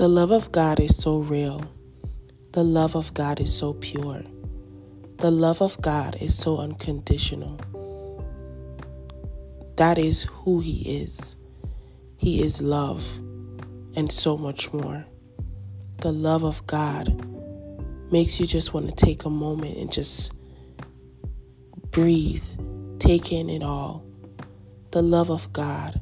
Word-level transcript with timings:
The 0.00 0.08
love 0.08 0.30
of 0.30 0.50
God 0.50 0.80
is 0.80 0.96
so 0.96 1.18
real. 1.18 1.62
The 2.52 2.64
love 2.64 2.96
of 2.96 3.12
God 3.12 3.38
is 3.38 3.54
so 3.54 3.74
pure. 3.74 4.22
The 5.18 5.30
love 5.30 5.60
of 5.60 5.78
God 5.82 6.16
is 6.22 6.34
so 6.34 6.56
unconditional. 6.56 7.60
That 9.76 9.98
is 9.98 10.22
who 10.22 10.60
He 10.60 11.02
is. 11.02 11.36
He 12.16 12.42
is 12.42 12.62
love 12.62 13.06
and 13.94 14.10
so 14.10 14.38
much 14.38 14.72
more. 14.72 15.04
The 15.98 16.12
love 16.12 16.44
of 16.44 16.66
God 16.66 17.22
makes 18.10 18.40
you 18.40 18.46
just 18.46 18.72
want 18.72 18.88
to 18.88 18.96
take 18.96 19.26
a 19.26 19.30
moment 19.30 19.76
and 19.76 19.92
just 19.92 20.32
breathe, 21.90 22.44
take 23.00 23.32
in 23.32 23.50
it 23.50 23.62
all. 23.62 24.02
The 24.92 25.02
love 25.02 25.30
of 25.30 25.52
God, 25.52 26.00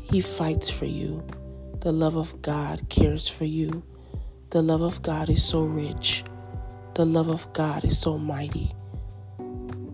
He 0.00 0.20
fights 0.20 0.68
for 0.68 0.86
you. 0.86 1.24
The 1.80 1.92
love 1.92 2.14
of 2.14 2.42
God 2.42 2.90
cares 2.90 3.26
for 3.26 3.46
you. 3.46 3.82
The 4.50 4.60
love 4.60 4.82
of 4.82 5.00
God 5.00 5.30
is 5.30 5.42
so 5.42 5.62
rich. 5.62 6.24
The 6.92 7.06
love 7.06 7.28
of 7.28 7.50
God 7.54 7.86
is 7.86 7.98
so 7.98 8.18
mighty. 8.18 8.74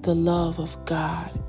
The 0.03 0.12
love 0.12 0.59
of 0.59 0.85
God 0.85 1.41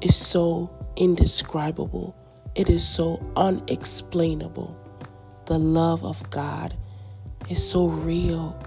is 0.00 0.16
so 0.16 0.70
indescribable. 0.96 2.16
It 2.54 2.70
is 2.70 2.88
so 2.88 3.22
unexplainable. 3.36 4.74
The 5.44 5.58
love 5.58 6.06
of 6.06 6.30
God 6.30 6.74
is 7.50 7.62
so 7.62 7.86
real. 7.86 8.58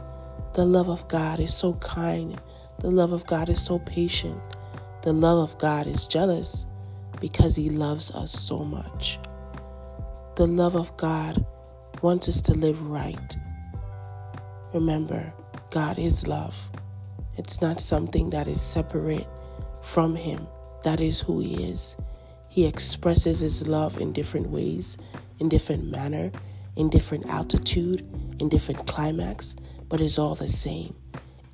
The 0.53 0.63
love 0.63 0.89
of 0.89 1.07
God 1.07 1.39
is 1.39 1.55
so 1.55 1.73
kind. 1.73 2.39
The 2.81 2.91
love 2.91 3.13
of 3.13 3.25
God 3.25 3.49
is 3.49 3.65
so 3.65 3.79
patient. 3.79 4.39
The 5.01 5.13
love 5.13 5.49
of 5.49 5.57
God 5.57 5.87
is 5.87 6.05
jealous 6.05 6.67
because 7.19 7.55
He 7.55 7.71
loves 7.71 8.11
us 8.11 8.31
so 8.31 8.59
much. 8.63 9.17
The 10.35 10.45
love 10.45 10.75
of 10.75 10.97
God 10.97 11.45
wants 12.01 12.27
us 12.27 12.41
to 12.41 12.53
live 12.53 12.81
right. 12.89 13.37
Remember, 14.73 15.33
God 15.71 15.97
is 15.97 16.27
love. 16.27 16.57
It's 17.37 17.61
not 17.61 17.79
something 17.79 18.31
that 18.31 18.45
is 18.45 18.61
separate 18.61 19.29
from 19.81 20.13
Him. 20.13 20.45
That 20.83 20.99
is 20.99 21.21
who 21.21 21.39
He 21.39 21.71
is. 21.71 21.95
He 22.49 22.65
expresses 22.65 23.39
His 23.39 23.65
love 23.65 23.97
in 24.01 24.11
different 24.11 24.49
ways, 24.49 24.97
in 25.39 25.47
different 25.47 25.89
manner, 25.89 26.33
in 26.75 26.89
different 26.89 27.29
altitude, 27.29 28.05
in 28.37 28.49
different 28.49 28.85
climax, 28.85 29.55
but 29.87 30.01
it's 30.01 30.19
all 30.19 30.35
the 30.35 30.49
same. 30.49 30.97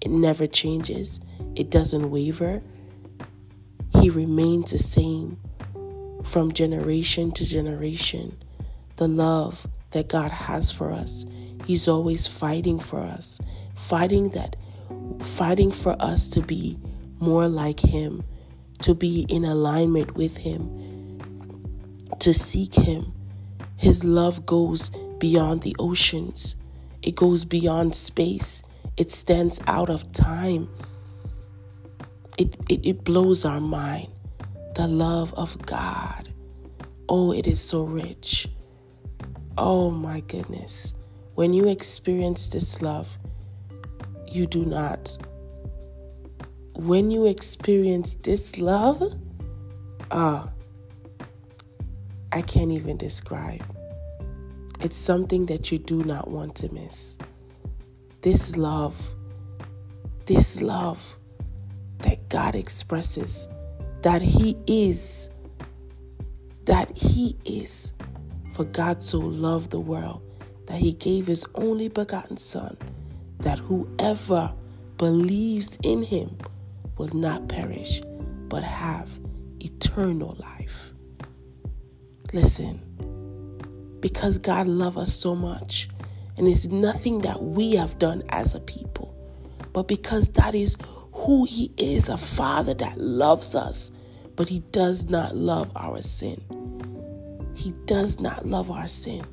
It 0.02 0.10
never 0.10 0.48
changes. 0.48 1.20
It 1.56 1.70
doesn't 1.70 2.10
waver. 2.10 2.64
He 4.00 4.10
remains 4.10 4.72
the 4.72 4.80
same 4.80 5.38
from 6.24 6.52
generation 6.52 7.32
to 7.34 7.46
generation. 7.46 8.41
The 9.02 9.08
love 9.08 9.66
that 9.94 10.10
God 10.10 10.30
has 10.30 10.72
for 10.72 10.92
us, 10.92 11.26
He's 11.66 11.88
always 11.88 12.28
fighting 12.28 12.78
for 12.78 13.00
us, 13.00 13.42
fighting 13.74 14.30
that, 14.30 14.58
fighting 15.24 15.72
for 15.72 15.96
us 16.00 16.28
to 16.28 16.40
be 16.40 16.78
more 17.20 17.48
like 17.48 17.80
Him, 17.80 18.24
to 18.84 18.94
be 18.94 19.26
in 19.28 19.44
alignment 19.44 20.14
with 20.14 20.38
Him, 20.38 21.18
to 22.20 22.32
seek 22.32 22.76
Him. 22.76 23.12
His 23.76 24.04
love 24.04 24.46
goes 24.46 24.92
beyond 25.18 25.64
the 25.64 25.76
oceans, 25.80 26.56
it 27.02 27.16
goes 27.16 27.44
beyond 27.44 27.96
space, 27.96 28.62
it 28.98 29.10
stands 29.10 29.60
out 29.66 29.90
of 29.90 30.12
time. 30.12 30.70
It, 32.38 32.56
it, 32.70 32.86
it 32.86 33.04
blows 33.04 33.46
our 33.46 33.62
mind. 33.62 34.10
The 34.76 34.88
love 34.88 35.34
of 35.34 35.60
God. 35.66 36.30
Oh, 37.10 37.32
it 37.32 37.48
is 37.48 37.60
so 37.60 37.82
rich. 37.82 38.48
Oh 39.58 39.90
my 39.92 40.22
goodness. 40.22 40.96
When 41.36 41.54
you 41.54 41.68
experience 41.68 42.48
this 42.50 42.82
love, 42.82 43.18
you 44.28 44.48
do 44.48 44.66
not. 44.66 45.18
When 46.76 47.12
you 47.12 47.26
experience 47.26 48.16
this 48.16 48.58
love, 48.58 49.02
ah, 50.10 50.46
uh, 50.46 51.26
I 52.32 52.42
can't 52.42 52.72
even 52.72 52.98
describe. 52.98 53.64
It's 54.80 54.98
something 54.98 55.46
that 55.48 55.72
you 55.72 55.78
do 55.78 56.04
not 56.04 56.30
want 56.30 56.56
to 56.56 56.74
miss. 56.74 57.18
This 58.22 58.56
love, 58.58 58.96
this 60.26 60.62
love 60.62 61.18
that 62.00 62.30
God 62.30 62.56
expresses, 62.56 63.50
that 64.02 64.22
He 64.22 64.58
is, 64.66 65.30
that 66.66 66.98
He 66.98 67.38
is. 67.46 67.94
For 68.54 68.66
God 68.66 69.04
so 69.04 69.20
loved 69.20 69.72
the 69.72 69.80
world 69.80 70.22
that 70.68 70.78
He 70.78 70.94
gave 70.94 71.28
His 71.28 71.46
only 71.56 71.88
begotten 71.88 72.38
Son, 72.38 72.78
that 73.40 73.60
whoever 73.60 74.54
believes 74.98 75.78
in 75.84 76.04
Him 76.04 76.38
will 76.98 77.16
not 77.16 77.48
perish, 77.48 78.02
but 78.48 78.64
have 78.64 79.10
eternal 79.60 80.36
life. 80.40 80.94
Listen 82.34 82.82
because 84.02 84.40
God 84.40 84.68
loves 84.68 84.98
us 84.98 85.14
so 85.14 85.36
much. 85.36 85.88
And 86.38 86.48
it's 86.48 86.66
nothing 86.66 87.20
that 87.20 87.42
we 87.42 87.76
have 87.76 88.00
done 88.00 88.24
as 88.30 88.56
a 88.56 88.60
people, 88.60 89.16
but 89.74 89.88
because 89.88 90.30
that 90.30 90.56
is 90.56 90.76
who 91.14 91.46
He 91.46 91.72
is 91.78 92.10
a 92.10 92.18
Father 92.18 92.74
that 92.76 92.98
loves 93.00 93.54
us, 93.54 93.92
but 94.36 94.50
He 94.50 94.60
does 94.72 95.06
not 95.06 95.36
love 95.36 95.72
our 95.76 96.02
sin. 96.02 96.42
He 97.54 97.72
does 97.86 98.20
not 98.20 98.46
love 98.46 98.72
our 98.72 98.88
sin. 98.88 99.26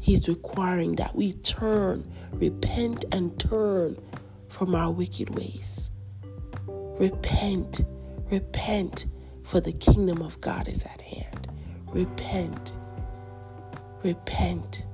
He's 0.00 0.28
requiring 0.28 0.96
that 0.96 1.14
we 1.16 1.32
turn, 1.32 2.10
repent, 2.32 3.04
and 3.10 3.38
turn 3.38 3.96
from 4.48 4.74
our 4.74 4.90
wicked 4.90 5.34
ways. 5.34 5.90
Repent, 6.66 7.82
repent, 8.30 9.06
for 9.42 9.60
the 9.60 9.72
kingdom 9.72 10.22
of 10.22 10.40
God 10.40 10.68
is 10.68 10.84
at 10.84 11.00
hand. 11.00 11.48
Repent 11.88 12.72
repent. 14.04 14.84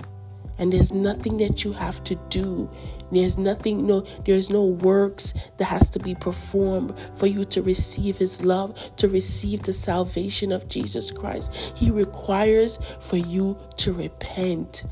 And 0.61 0.71
there's 0.71 0.93
nothing 0.93 1.37
that 1.37 1.63
you 1.63 1.73
have 1.73 2.03
to 2.03 2.13
do. 2.29 2.69
There's 3.11 3.35
nothing, 3.35 3.87
no, 3.87 4.05
there's 4.25 4.51
no 4.51 4.63
works 4.63 5.33
that 5.57 5.65
has 5.65 5.89
to 5.89 5.99
be 5.99 6.13
performed 6.13 6.93
for 7.15 7.25
you 7.25 7.45
to 7.45 7.63
receive 7.63 8.17
his 8.17 8.45
love, 8.45 8.77
to 8.97 9.09
receive 9.09 9.63
the 9.63 9.73
salvation 9.73 10.51
of 10.51 10.69
Jesus 10.69 11.09
Christ. 11.09 11.51
He 11.75 11.89
requires 11.89 12.77
for 12.99 13.17
you 13.17 13.57
to 13.77 13.91
repent. 13.91 14.83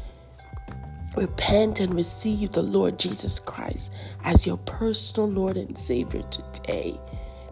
Repent 1.15 1.79
and 1.79 1.93
receive 1.93 2.51
the 2.51 2.63
Lord 2.63 2.97
Jesus 2.97 3.37
Christ 3.37 3.93
as 4.23 4.47
your 4.47 4.57
personal 4.57 5.29
Lord 5.29 5.55
and 5.55 5.77
Savior 5.77 6.23
today 6.23 6.99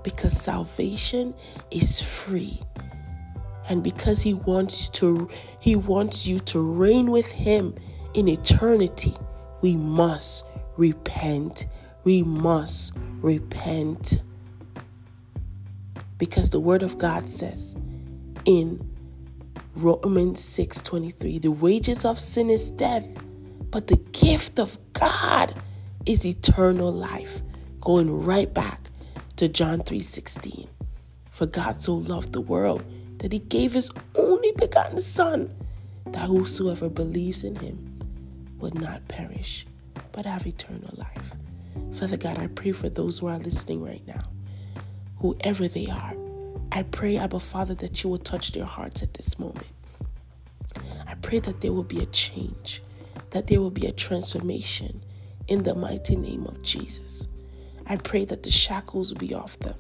because 0.04 0.34
salvation 0.34 1.36
is 1.70 2.02
free 2.02 2.62
and 3.70 3.84
because 3.84 4.22
he 4.22 4.34
wants 4.34 4.90
to 4.90 5.30
he 5.60 5.76
wants 5.76 6.26
you 6.26 6.40
to 6.40 6.60
reign 6.60 7.12
with 7.12 7.28
him 7.28 7.76
in 8.18 8.28
eternity 8.28 9.14
we 9.62 9.76
must 9.76 10.44
repent. 10.76 11.68
We 12.04 12.24
must 12.24 12.94
repent. 13.22 14.24
Because 16.18 16.50
the 16.50 16.60
word 16.60 16.82
of 16.82 16.98
god 16.98 17.30
says 17.30 17.76
in 18.46 18.92
romans 19.76 20.42
6:23 20.42 21.40
the 21.40 21.52
wages 21.52 22.06
of 22.06 22.18
sin 22.18 22.50
is 22.50 22.72
death 22.72 23.06
but 23.70 23.86
the 23.86 23.98
gift 24.14 24.58
of 24.58 24.80
god 24.94 25.54
is 26.08 26.26
eternal 26.26 26.92
life. 26.92 27.44
Going 27.82 28.26
right 28.26 28.52
back 28.52 28.90
to 29.36 29.48
john 29.48 29.82
3:16 29.82 30.68
for 31.30 31.46
god 31.46 31.84
so 31.84 31.94
loved 31.94 32.34
the 32.34 32.42
world 32.42 32.84
that 33.20 33.32
he 33.32 33.40
gave 33.40 33.74
his 33.74 33.92
only 34.16 34.52
begotten 34.54 35.00
Son, 35.00 35.54
that 36.08 36.28
whosoever 36.28 36.90
believes 36.90 37.44
in 37.44 37.56
him 37.58 37.97
would 38.60 38.76
not 38.76 39.08
perish, 39.08 39.66
but 40.12 40.26
have 40.26 40.46
eternal 40.48 40.94
life. 40.96 41.36
Father 41.94 42.18
God, 42.18 42.40
I 42.40 42.48
pray 42.48 42.72
for 42.72 42.90
those 42.90 43.20
who 43.20 43.28
are 43.28 43.38
listening 43.40 43.84
right 43.84 44.06
now, 44.08 44.24
whoever 45.18 45.68
they 45.68 45.88
are. 45.88 46.16
I 46.72 46.84
pray, 46.84 47.18
Abba 47.18 47.40
Father, 47.40 47.74
that 47.76 48.04
you 48.04 48.10
will 48.10 48.18
touch 48.18 48.52
their 48.52 48.66
hearts 48.66 49.02
at 49.02 49.14
this 49.16 49.40
moment. 49.40 49.68
I 51.08 51.16
pray 51.16 51.40
that 51.40 51.62
there 51.62 51.74
will 51.74 51.84
be 51.84 52.00
a 52.00 52.06
change, 52.08 52.84
that 53.32 53.48
there 53.48 53.62
will 53.62 53.72
be 53.72 53.88
a 53.88 53.92
transformation 53.92 55.04
in 55.48 55.64
the 55.64 55.76
mighty 55.76 56.16
name 56.16 56.46
of 56.46 56.62
Jesus. 56.62 57.28
I 57.88 57.96
pray 57.96 58.26
that 58.26 58.44
the 58.44 58.52
shackles 58.52 59.12
will 59.12 59.20
be 59.20 59.34
off 59.34 59.58
them. 59.60 59.76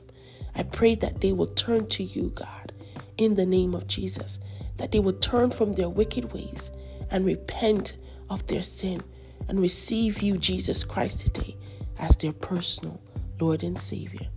I 0.56 0.63
pray 0.63 0.95
that 0.95 1.21
they 1.21 1.33
will 1.33 1.47
turn 1.47 1.88
to 1.89 2.03
you, 2.03 2.31
God, 2.33 2.71
in 3.18 3.35
the 3.35 3.45
name 3.45 3.75
of 3.75 3.88
Jesus, 3.88 4.39
that 4.77 4.91
they 4.91 5.00
will 5.00 5.13
turn 5.13 5.51
from 5.51 5.73
their 5.73 5.89
wicked 5.89 6.33
ways 6.33 6.71
and 7.12 7.25
repent 7.25 7.97
of 8.29 8.45
their 8.47 8.63
sin 8.63 9.01
and 9.47 9.59
receive 9.59 10.21
you, 10.21 10.38
Jesus 10.38 10.83
Christ, 10.83 11.19
today 11.19 11.56
as 12.00 12.15
their 12.18 12.33
personal 12.33 13.00
Lord 13.39 13.63
and 13.63 13.79
Savior. 13.79 14.27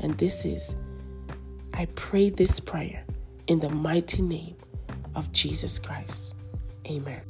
And 0.00 0.16
this 0.18 0.44
is, 0.44 0.76
I 1.74 1.86
pray 1.94 2.30
this 2.30 2.60
prayer 2.60 3.04
in 3.46 3.60
the 3.60 3.70
mighty 3.70 4.22
name 4.22 4.56
of 5.14 5.32
Jesus 5.32 5.78
Christ. 5.78 6.34
Amen. 6.88 7.22